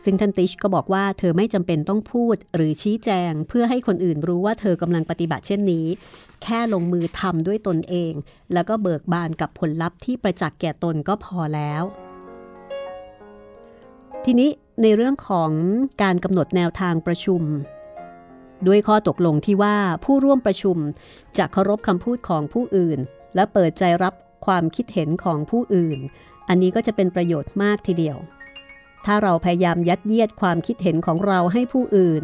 [0.04, 5.86] ซึ่งท่านติชก็บอกว่าเธอไม่จำเป็นต้องพูดหรือชี้แจง เพื่อให้คนอื่นรู้ว่าเธอกำลังปฏิบัติเช่นนี้
[6.44, 8.14] แค่ลงมือทำด้วยตนเอง
[8.54, 11.84] แล้วก็เบิกบานกับผลลัพธ์ที่ประจักษ์แก่ตนก็พอแล้ว
[14.26, 14.50] ทีนี้
[14.82, 15.52] ในเรื่องของ
[16.02, 17.42] การกำหนดแนวทางประชุม
[18.68, 19.76] ด้วยข้อตกลงที่ว่า
[20.06, 20.78] ผู้ร่วมประชุม
[21.38, 23.00] จะเคารพคำพูดของผู้อื่น
[23.36, 24.14] และเปิดใจรับ
[24.46, 26.00] ความคิดเห็นของผู้อื่น
[26.50, 28.18] อันนี้ก็จะเป็นประโยชน์มากทีเดียว
[29.06, 32.24] ถ้าเราพยายามยัดเยียดความคิดเห็นของเราให้ผู้อื่น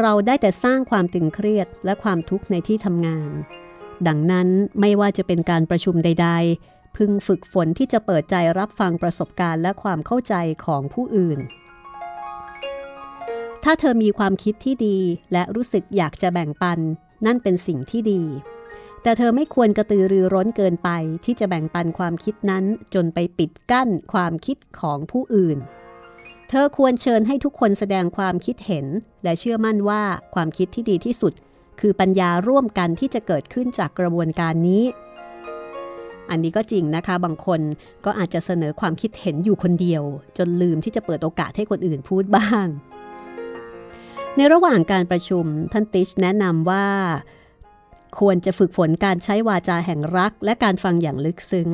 [0.00, 3.30] เราได้แต่สร้างความตึงเครียดและความทุกข์ในที่ทำงาน
[4.06, 4.48] ดังนั้น
[4.80, 6.28] ไม่ว่าจะเป็นการประชุมใด
[6.62, 11.38] ๆ พึงฝึกฝนที่จะเปิดใจรับฟังประสบการณ์และความเข้าใจของผู้อื่น
[13.64, 14.98] ถ้าเธอมีความคิดที่ดี
[15.32, 16.78] และรู้สึกอยากจะแบ่งปัน
[17.26, 18.22] นั่นเป็นสิ่งที่ดี
[19.02, 20.90] แต่เธอไม่ควรกระตือรือร้นเกินไป
[21.24, 25.58] ที่จะแบ่งปันความคิดนั้นจนไปปิดกั้นความคิดของผู้อื่น
[26.48, 28.86] เธอควรเชิญให้ทุกคนแสดงความคิดเห็น
[29.24, 30.02] และเชื่อมั่นว่า
[30.34, 31.32] ความคิดที่ดีที่สุด
[31.80, 34.84] คือปัญญาร่วมกันที่จะเกิดขึ้นจากกระบวนการนี้
[36.30, 37.60] อันนี้ก็จริงนะคะ บางคน
[38.04, 40.02] ก็อาจจะเสนอความคิดเห็นอยู่คนเดียว
[40.38, 42.66] จนลืมที่จะเปิดโอกาสให้คนอื่นพูดบ้าง
[44.36, 46.86] ในระหว่างการประชุมท่านติชแนะนำว่า
[48.20, 51.70] ควรจะฝึกฝนการใช้วาจาแห่งรัก และการฟังอย่างลึกซึ้ง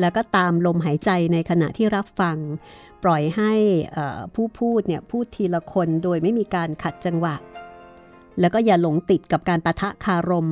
[0.00, 2.36] แล้วก็ตามลมหายใจในขณะที่รับฟัง
[3.04, 3.52] ปล่อยให้
[4.34, 7.36] ผู้พูดเนี่ยพูดทีละคนโดยไม่มีการขัดจังหวะ
[8.40, 10.48] แล้วก็อย่าหลงติดกับการประทะคารม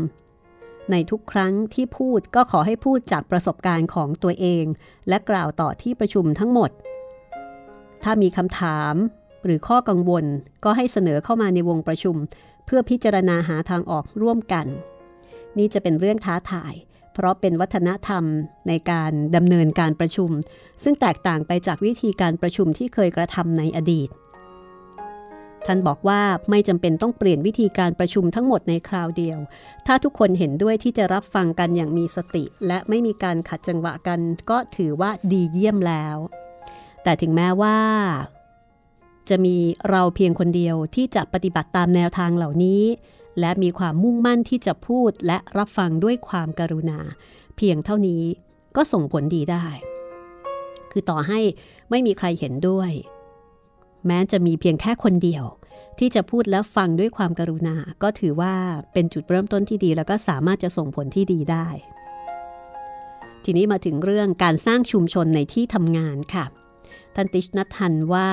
[0.90, 4.64] ในทุกครั้งที่พูดก็ขอให้พูดจากประสบการณ์ของตัวเอง
[5.08, 6.70] และกล่าวต่อที่ประชุมทั้งหมด
[8.02, 8.94] ถ้ามีคำถาม
[9.44, 10.24] หรือข้อกังวล
[10.64, 12.16] ก็ให้เสนอเข้ามาในวงประชุม
[12.66, 14.66] เพื่อพิจารณาหาทางออกร่วมกัน
[15.58, 16.74] นี่จะเป็นเรื่องท้าทาย
[17.16, 18.24] เพราะเป็นวัฒนธรรม
[18.68, 20.30] ในการดำเนินการประชุม
[20.82, 24.08] ซึ่งแตกต่างไปจากวิธีการประชุมที่เคยกระทำในอดีต
[25.66, 29.38] ท่านบอกว่าไม่จำเป็นต้องเปลี่ยนวิธีการประชุมทั้งหมดในคราวเดียว
[29.86, 36.16] ถ้าทุกคนเห็นด้วยที่จะรับฟังกันอย่างมีสติ และไม่มีการขัดจังหวะกัน ก็ถือว่าดีเยี่ยมแล้ว
[37.02, 37.78] แต่ถึงแม้ว่า
[39.28, 39.56] จะมี
[39.90, 42.82] เราเพียงคนเดียวที่จะปฏิบัติตามแนวทางเหล่านี้
[43.40, 46.98] และมีความมุ่งมั่นที่จะพูดและรับฟังด้วยความการุณา
[47.56, 48.22] เพียงเท่านี้
[48.76, 49.66] ก็ส่งผลดีได้
[50.90, 51.40] คือต่อให้
[51.90, 52.90] ไม่มีใครเห็นด้วย
[54.06, 55.44] แม้จะมีเพียงแค่คนเดียว
[55.98, 58.54] ที่จะพูดและฟังด้วยความการุณา ก็ถือว่า
[58.92, 61.68] เป็นจุดเริ่มต้นที่ดี แล้วก็สามารถจะส่งผลที่ดีได้
[63.44, 66.44] ทีนี้มาถึงเรื่องการสร้างชุมชนในที่ทำงานค่ะ
[67.16, 68.30] ทันติชนัททันว่า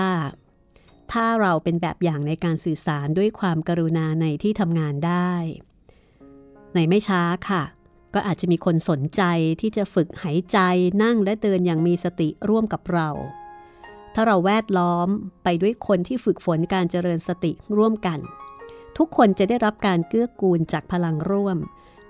[1.12, 5.34] ถ้าเราเป็นแบบอย่างในการสื่อสารด้วยความกรุณาในที่ทำงานได้
[6.74, 7.64] ในไม่ช้าค่ะ
[8.14, 9.22] ก็อาจจะมีคนสนใจ
[9.62, 10.58] ที่จะฝึกหายใจ
[11.04, 13.10] นั่งและเดินอย่างมีสติร่วมกับเรา
[14.16, 15.08] ถ้าเราแวดล้อม
[15.44, 18.20] ไปด้วยคนที่ฝึกฝนการเจริญสติร่วมกัน
[18.98, 21.58] ทุกคนจะได้รับการเกื้อกูลจากพลังร่วม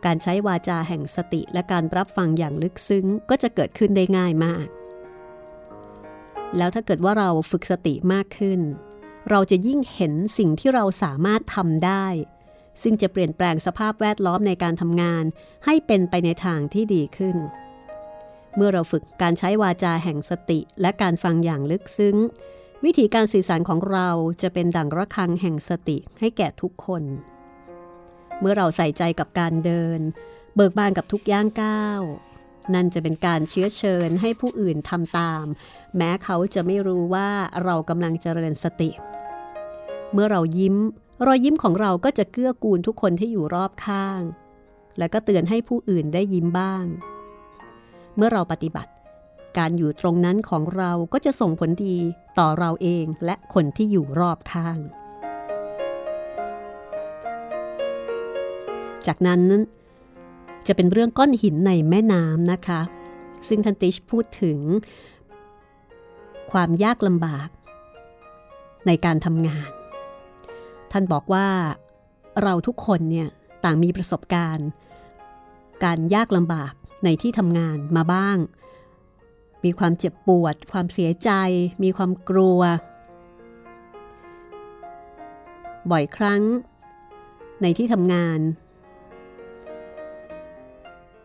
[0.06, 4.66] การใช้วาจาแห่งสติและการรับฟังอย่างลึกซึ้งก็จะเกิดขึ้นได้ง่ายมาก
[6.58, 8.60] แล้วถ้าเกิดว่าเราฝึกสติมากขึ้น
[9.30, 12.06] เราจะยิ่งเห็นสิ่งที่เราสามารถทำได้
[12.82, 15.24] ซึ่งจะเปลี่ยนแปลงสภาพแวดล้อมในการทำงาน
[15.66, 17.38] ให้เป็นไปในทางที่ดีขึ้น
[18.56, 22.18] เมื่อเราฝึกการใช้วาจาแห่งสติและการฟังอย่างลึกซึ้ง
[22.86, 24.10] วิธีการสื่อสารของเรา
[24.42, 27.04] จะเป็นดั่งระฆังแห่งสติให้แก่ทุกคน
[28.40, 30.00] เมื่อเราใส่ใจกับการเดิน
[30.56, 32.02] เบิกบานกับทุกย่างก้าว
[32.74, 35.46] นั่นจะเป็นการเชื้อเชิญให้ผู้อื่นทำตาม
[35.98, 37.30] แม้เขาจะไม่รู้ว่า
[37.64, 38.92] เรากำลังเจริญสติ
[40.14, 40.76] เมื่อเรายิ้ม
[41.26, 44.22] รอยยิ้มของเราก็จะเกื้อกูลทุกคนที่อยู่รอบข้าง
[44.98, 46.86] และก็เตือนให้ผู้อื่นได้ยิ้มบ้าง
[48.16, 48.92] เมื่อเราปฏิบัติ
[49.58, 51.98] การอยู่ตรงนั้นของเราก็จะส่งผลดี
[52.40, 54.80] ต่อเราเองและคนที่อยู่รอบข้าง
[59.08, 59.42] จากนั้น
[60.68, 62.82] จะเป็นเรื่องก้อนหินในแม่น้ำนะคะ
[63.48, 64.60] ซึ่งทันติชพูดถึง
[66.52, 67.50] ความยากลำบาก
[68.88, 69.70] ในการทำงาน
[70.92, 71.48] ท่านบอกว่า
[72.44, 73.30] เราทุกคนเนี่ย
[73.64, 74.68] ต่างมีประสบการณ์
[75.84, 78.38] การยากลำบากในที่ทำงานมาบ้าง
[79.64, 81.32] มีความเจ็บปวด ความเสียใจ
[81.84, 82.62] มีความกลัว
[85.92, 86.44] บ่อยครั้ง
[87.62, 88.40] ในที่ทำงาน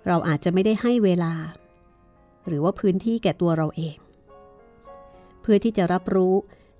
[0.08, 1.32] เราอาจจะไม่ได้ให้เวลา
[2.46, 3.96] หรือว่าพื้นที่แก่ตัวเราเอง
[5.40, 6.34] เพื่อที่จะรับรู้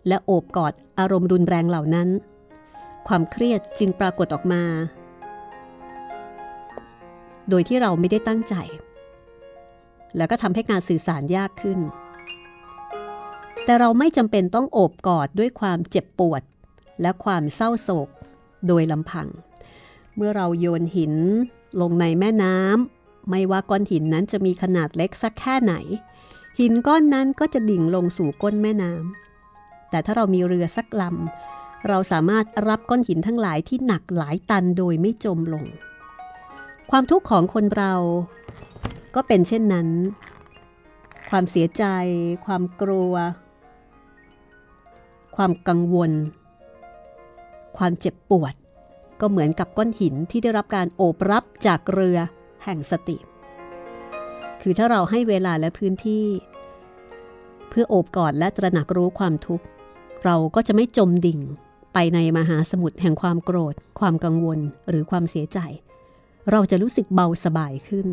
[0.09, 2.09] และโอบกอดอารมณ์รุนแรงเหล่านั้น
[3.09, 4.62] ความเครียดจึงปรากฏออกมา
[7.49, 8.55] โดยที่เราไม่ได้ตั้งใจ
[10.16, 11.79] แล้วก็ทำให้การสื่อสารยากขึ้น
[13.64, 16.43] แต่เราไม่จำเป็นต้องโอบกอดด้วยความเจ็บปวด
[17.03, 18.09] และความเศร้าโศก
[18.66, 19.29] โดยลำพัง
[20.16, 21.14] เมื่อเราโยนหิน
[21.81, 22.98] ลงในแม่น้ำ
[23.31, 25.74] ไม่ว่าก้อนหินนั้นจะมีขนาดเล็กสักแค่ไหน
[26.59, 35.64] หินก้อนนั้นก็จะดิ่งลงสู่ก้นแม่น้ำแต่ถ้าเรามีเรือสักลำเราสามารถรับก้อนหินทั้งหลายที่หนักหลายตันโดยไม่จมลง
[36.91, 37.95] ความทุกข์ของคนเรา
[39.14, 39.89] ก็เป็นเช่นนั้น
[41.31, 41.85] ความเสียใจ
[42.47, 43.14] ความกลัว
[45.37, 46.12] ความกังวล
[47.79, 48.55] ความเจ็บปวด
[49.20, 52.18] ก็เหมือนกับก้อนหินที่ได้รับการโอบรับจากเรือ
[52.69, 53.16] แห่งสติ
[54.62, 56.25] คือถ้าเราให้เวลาและพื้นที่
[57.69, 59.64] เพื่อโอบกอดและตระหนักรู้ความทุกข์
[60.25, 61.41] เราก็จะไม่จมดิ่ง
[61.93, 64.59] ไปในมหาสมุทรแห่งความโกรธ ความกังวล
[64.89, 65.59] หรือความเสียใจ
[66.51, 68.07] เราจะรู้สึกเบาสบายขึ้น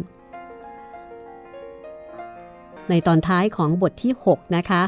[2.89, 4.83] ในตอนท้ายของบทที่ 6 นะคะ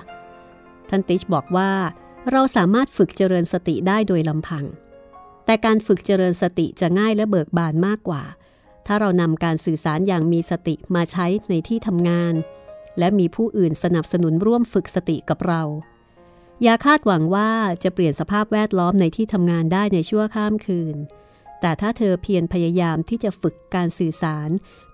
[0.89, 1.71] ท่านติชบอกว่า
[2.31, 4.65] เราสามารถฝึกเจริญสติได้โดยลำพัง
[5.45, 8.23] แต่การฝึกเจริญสติจะง่ายและเบิกบานมากกว่า
[8.87, 12.33] ถ้าเรานำการสื่อสารอย่างมีสติมาใช้ในที่ทำงาน
[12.99, 15.61] และมีผู้อื่นสนับสนุนร่วมฝึกสติกับเรา
[16.63, 17.51] อย่าคาดหวังว่า
[17.83, 20.95] จะเปลี่ยนสภาพแวดล้อมในที่ทำงานได้ในชั่วข้ามคืน
[21.61, 24.49] แต่ถ้าเธอเพียรพยายามที่จะฝึกการสื่อสาร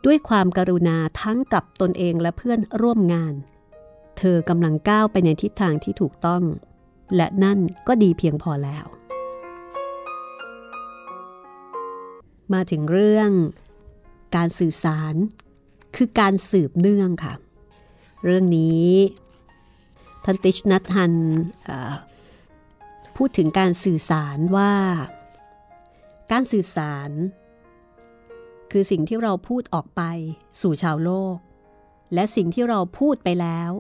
[0.05, 3.33] ด้วยความการุณาทั้งกับตนเองและเพื่อนร่วมงาน
[4.17, 6.43] เธอกำลังก้าวไปในทิศทางที่ถูกต้อง
[7.15, 8.85] และนั่นก็ดีเพียงพอแล้ว
[12.53, 13.31] มาถึงเรื่อง
[14.36, 15.15] การสื่อสาร
[15.95, 17.34] คือการสืบเนื่องค่ะ
[18.25, 18.89] เรื่องนี้
[20.23, 21.13] ท่านติชนัทฮัน
[23.17, 24.73] พูดถึงการสื่อสารว่า
[26.31, 27.09] การสื่อสาร
[28.71, 30.01] คือสิ่งที่เราพูดออกไป
[30.61, 31.36] สู่ชาวโลก
[32.13, 33.71] และสิ่งที่เราพูดไปแล้ว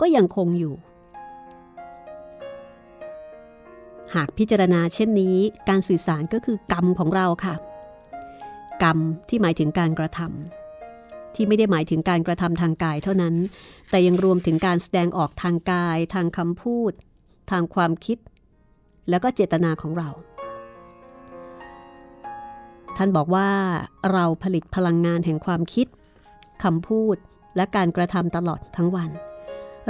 [0.00, 0.74] ก็ยังคงอยู่
[4.14, 5.36] หากพิจารณาเช่นนี้
[5.68, 7.54] การสื่อสารก็คือกรรมของเราค่ะ
[8.82, 13.34] กรรมที่หมายถึงการกระทำที่ไม่ได้หมายถึงการกระทำทางกายเท่านั้น
[13.90, 16.92] แต่ยังรวมถึงการแสดงออกทางกาย ทางคำพูด
[17.50, 18.18] ทางความคิด
[19.08, 20.08] แล้วก็เจตนาของเรา
[22.96, 23.50] ท่านบอกว่า
[24.12, 25.86] เราผลิตพลังงานแห่งความคิด
[26.64, 27.16] คำพูด
[27.56, 29.10] และการกระทำตลอดทั้งวัน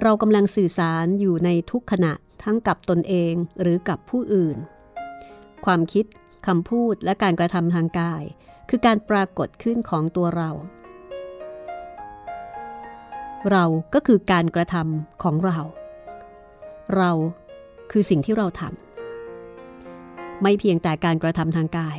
[0.03, 2.13] เรากำลังสื่อสารอยู่ในทุกขณะ
[2.45, 4.57] ทั้งกับตนเองหรือกับผู้อื่น
[5.65, 6.05] ความคิด
[6.47, 8.23] คำพูดและการกระทำทางกาย
[8.73, 10.51] คือการปรากฏขึ้นของตัวเรา
[13.51, 13.65] เรา
[13.95, 15.59] ก็คือการกระทำของเรา
[16.97, 17.11] เรา
[17.91, 21.99] คือสิ่งที่เราทำไม่เพียงแต่การกระทำทางกาย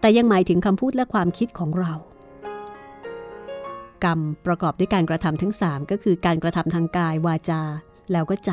[0.00, 1.92] แต่ยังหมายถึงคำพูดและความคิดของเรา
[4.04, 7.62] กรรมประกอบด้วยการกระทำทั้ง 3 ก็คือการกระทำทางกายวาจา
[8.12, 8.50] แล้วก็ใจ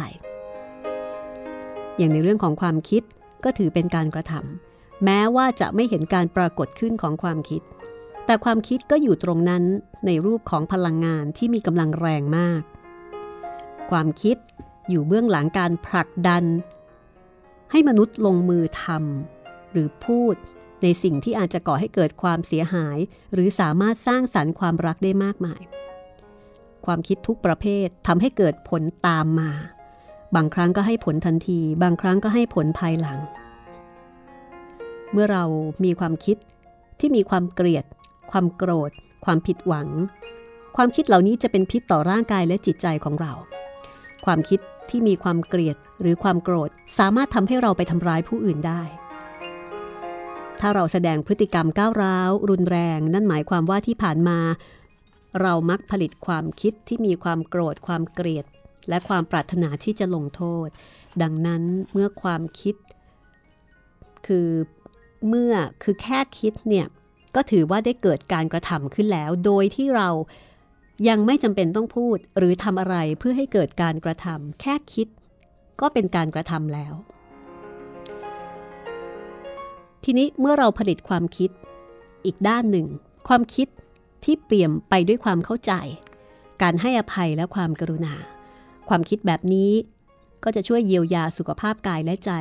[1.97, 3.03] อย่างในเรื่องของความคิด
[3.43, 4.71] ก็ถือเป็นการกระทำ
[5.06, 7.62] แม้ว่าจะไม่เห็นการปรากฏขึ้นของความคิด
[8.26, 9.64] แต่ความคิดก็อยู่ตรงนั้น
[10.06, 12.62] ในรูปของพลังงานที่มีกำลังแรงมาก
[13.91, 14.38] ความคิด
[14.89, 16.43] อยู่เบื้องหลังการผลักดัน
[17.72, 20.36] ให้มนุษย์ลงมือทำหรือพูด
[20.84, 22.97] ในสิ่งที่อาจจะก่อให้เกิดความเสียหาย
[23.34, 25.62] หรือสามารถสร้างสรรค์ความรักได้มากมาย
[26.86, 29.52] ความคิดทุกประเภททำให้เกิดผลตามมา
[30.36, 33.20] บางครั้งก็ให้ผลทันที บางครั้งก็ให้ผลภายหลัง
[35.14, 35.43] เมื่อเรา
[35.84, 36.38] มีความคิด
[36.99, 37.86] ที่มีความเกลียด
[38.32, 38.91] ความโกรธ
[39.26, 39.88] ความผิดหวัง
[40.76, 43.34] ความคิดเหล่านี้จะเป็นพิษต่อร่างกายและจิตใจของเรา
[44.26, 44.59] ความคิด
[44.89, 48.82] ที่มีความเกลียดหรือความโกรธสามารถทำให้เราไปทำร้ายผู้อื่นได้
[50.59, 54.39] ถ้าเราแสดงพฤติกรรมก้าวร้าว รุนแรง นั่นหมายความว่าที่ผ่านมา
[55.41, 58.45] เรามักผลิตความคิดที่มีความโกรธ ความเกลียด
[58.89, 60.68] และความปรารถนาที่จะลงโทษ
[61.22, 62.76] ดังนั้นเมื่อความคิด
[64.28, 64.47] คือ
[65.28, 65.54] เมื่อ
[65.84, 66.88] คือแค่คิดเนี่ย
[67.36, 70.10] ก็ถือว่าได้เกิดการกระทำขึ้นแล้ว โดยที่เรา
[71.08, 75.08] ยังไม่จำเป็นต้องพูดหรือทำอะไรเพื่อให้เกิดการกระทำแค่คิด
[75.82, 76.94] ก็เป็นการกระทำแล้ว
[80.04, 81.50] ทีนี้เมื่อเราผลิตความคิด
[82.26, 82.88] อีกด้านหนึ่ง
[83.28, 83.68] ความคิด
[84.24, 85.74] ที่เปี่ยมไปด้วยความเข้าใจ
[86.62, 88.14] การให้อภัยและความกรุณา
[88.90, 89.72] ความคิดแบบนี้
[90.44, 92.32] ก็จะช่วยเยียวยาสุขภาพกายและใจ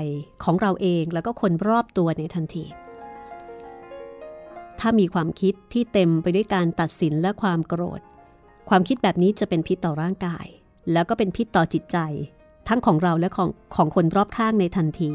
[0.44, 2.64] ของเราเองแล้วก็คนรอบตัวในทันที
[4.80, 8.00] ถ้ามีความคิดที่เต็มไปด้วยการตัดสินและความโกรธ
[8.68, 10.46] ความคิดแบบนี้จะเป็นพิษต่อร่างกาย
[10.92, 11.98] แล้วก็เป็นพิษต่อจิตใจ
[12.68, 15.12] ทั้งของเราและของของคนรอบข้างในทันที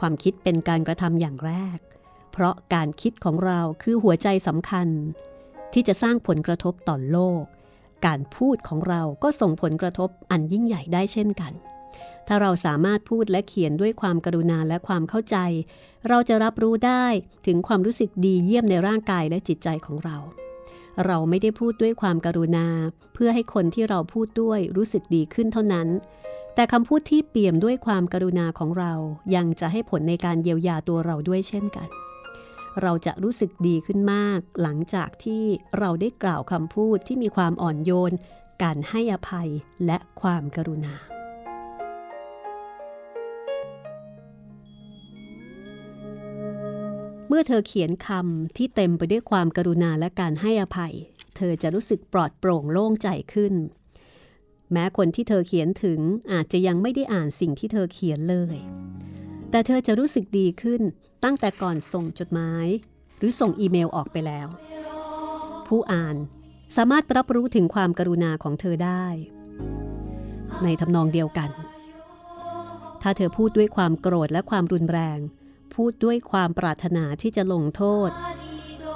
[0.00, 1.78] ความคิดเป็นการกระทำอย่างแรก
[2.32, 4.88] เพราะการคิดของเราคือหัวใจสำคัญ
[5.72, 7.44] ที่จะสร้างผลกระทบต่อโลก
[8.06, 11.52] การพูดของเราก็ส่งผลกระทบอันยิ่งใหญ่ได้เช่นกัน
[12.26, 15.36] ถ้าเราสามารถพูดและเขียนด้วยความกรุณาและความเข้าใจ
[16.08, 17.06] เราจะรับรู้ได้
[17.46, 20.16] ถึงความรู้สึกดีเยี่ยมในร่างกายและจิตใจของเรา
[21.06, 22.66] เราไม่ได้พูดด้วยความกรุณา
[23.14, 25.88] เพื่อให้คนที่เราพูดด้วยรู้สึกดีขึ้นเท่านั้น
[26.54, 28.92] แต่คำพูดที่เปี่ยมด้วยความกรุณาของเรา
[29.34, 31.88] ยังจะให้ผลในการเยียวยาตัวเราด้วยเช่นกัน
[32.82, 35.42] เราจะรู้สึกดีขึ้นมาก หลังจากที่
[35.78, 38.12] เราได้กล่าวคำพูดที่มีความอ่อนโยน
[38.62, 39.50] การให้อภัย
[39.86, 40.94] และความกรุณา
[47.28, 50.94] เมื่อเธอเขียนคำที่เต็มไปด้วยความกรุณาและการให้อภัย
[51.36, 53.54] เธอจะรู้สึกปลอดโปร่งโล่งใจขึ้น
[54.72, 56.00] แม้คนที่เธอเขียนถึง
[56.32, 58.56] อาจจะยังไม่ได้อ่านสิ่งที่เธอเขียนเลย
[59.50, 60.82] แต่เธอจะรู้สึกดีขึ้น
[61.24, 62.66] ตั้งแต่ก่อนส่งจดหมาย
[63.18, 64.48] หรือส่งอีเมลออกไปแล้ว
[65.68, 66.16] ผู้อ่าน
[66.76, 69.06] สามารถรับรู้ถึงความกรุณาของเธอได้
[70.62, 71.50] ในทำนองเดียวกัน
[73.02, 75.18] ถ้าเธอพูดด้วยความโกรธและความรุนแรง
[75.74, 78.10] พูดด้วยความปรารถนาที่จะลงโทษ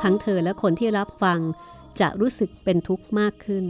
[0.03, 1.40] ทั้งเธอและคนที่รับฟัง
[2.00, 3.64] จะรู้สึกเป็นทุกข์มากขึ้น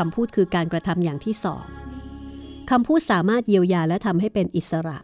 [0.00, 1.64] คำพูดคือการกระทำอย่างที่สอง
[2.70, 4.98] คำพูดสามารถเยียวยาและทำให้เป็นอิสระ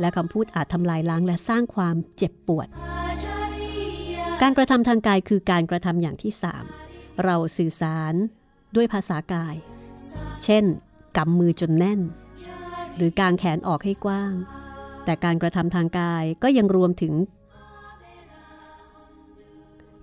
[0.00, 2.68] และคำพูดอาจทำลายล้างและสร้างความเจ็บปวด
[4.42, 6.64] การกระทำทางกายคือการกระทำอย่างที่สาม
[7.24, 8.14] เราสื่อสาร
[8.76, 9.54] ด้วยภาษากาย
[10.44, 10.64] เช่น
[11.16, 12.00] กำมือจนแน่น
[12.96, 14.32] หรือกางแขนออกให้กว้าง
[15.04, 17.14] แต่การกระทำทางกายก็ยังรวมถึง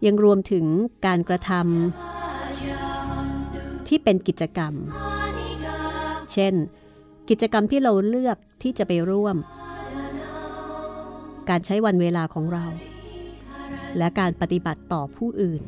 [0.06, 0.66] ยังรวมถึง
[1.06, 2.21] การกระทำ
[3.92, 4.74] ที่เป็นกิจกรรม
[6.34, 6.54] เช่น
[7.30, 9.38] กิจกรรมที่เราเลือกที่จะไปร่วม
[11.50, 12.66] การใช้วันเวลาของเรา
[13.98, 15.62] และการปฏิบัติต่อผู้อื่น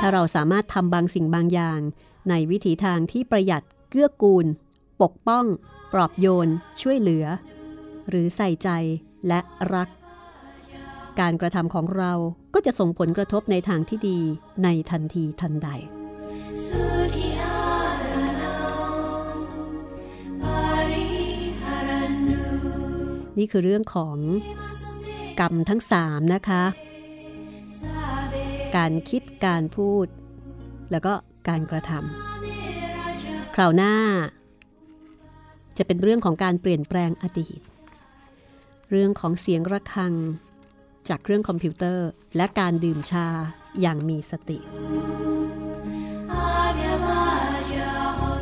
[0.00, 1.80] ถ้าเราสามารถทำบางสิ่งบางอย่าง
[2.30, 4.46] ในวิถีทางที่ประหยัดเกื้อกูล
[5.02, 5.44] ปกป้อง
[5.92, 6.48] ปลอบโยน
[6.80, 7.26] ช่วยเหลือ
[8.08, 8.68] หรือใส่ใจ
[9.28, 9.40] และ
[9.74, 9.88] รัก
[11.20, 12.12] การกระทำของเรา
[12.54, 14.18] ก็จะส่งผลกระทบในทางที่ดี
[14.64, 15.70] ในทันทีทันใด
[23.38, 24.16] นี่คือเรื่องของ
[25.40, 26.64] กรรมทั้งสามนะคะ
[28.76, 30.06] การคิดการพูด
[30.90, 31.12] แล้วก็
[31.48, 33.94] การกระทำคราวหน้า
[35.78, 37.60] จะเป็นเรื่องของการเปลี่ยนแปลงอดีต
[38.90, 40.12] เรื่องของเสียงระฆัง
[41.08, 43.26] จากเครื่องคอมพิวเตอร์ และการดื่มชา
[43.80, 44.58] อย่างมีสติ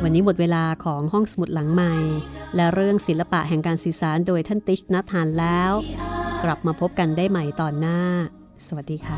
[0.03, 1.93] วันนี้หมดเวลาของห้องสมุดหลังใหม่
[2.55, 5.71] และเรื่องศิลปะแห่งการสื่อสารโดยท่านติชนัทานแล้ว
[6.43, 7.99] กลับมาพบกันได้ใหม่ตอนหน้า
[8.67, 9.17] สวัสดีค่ะ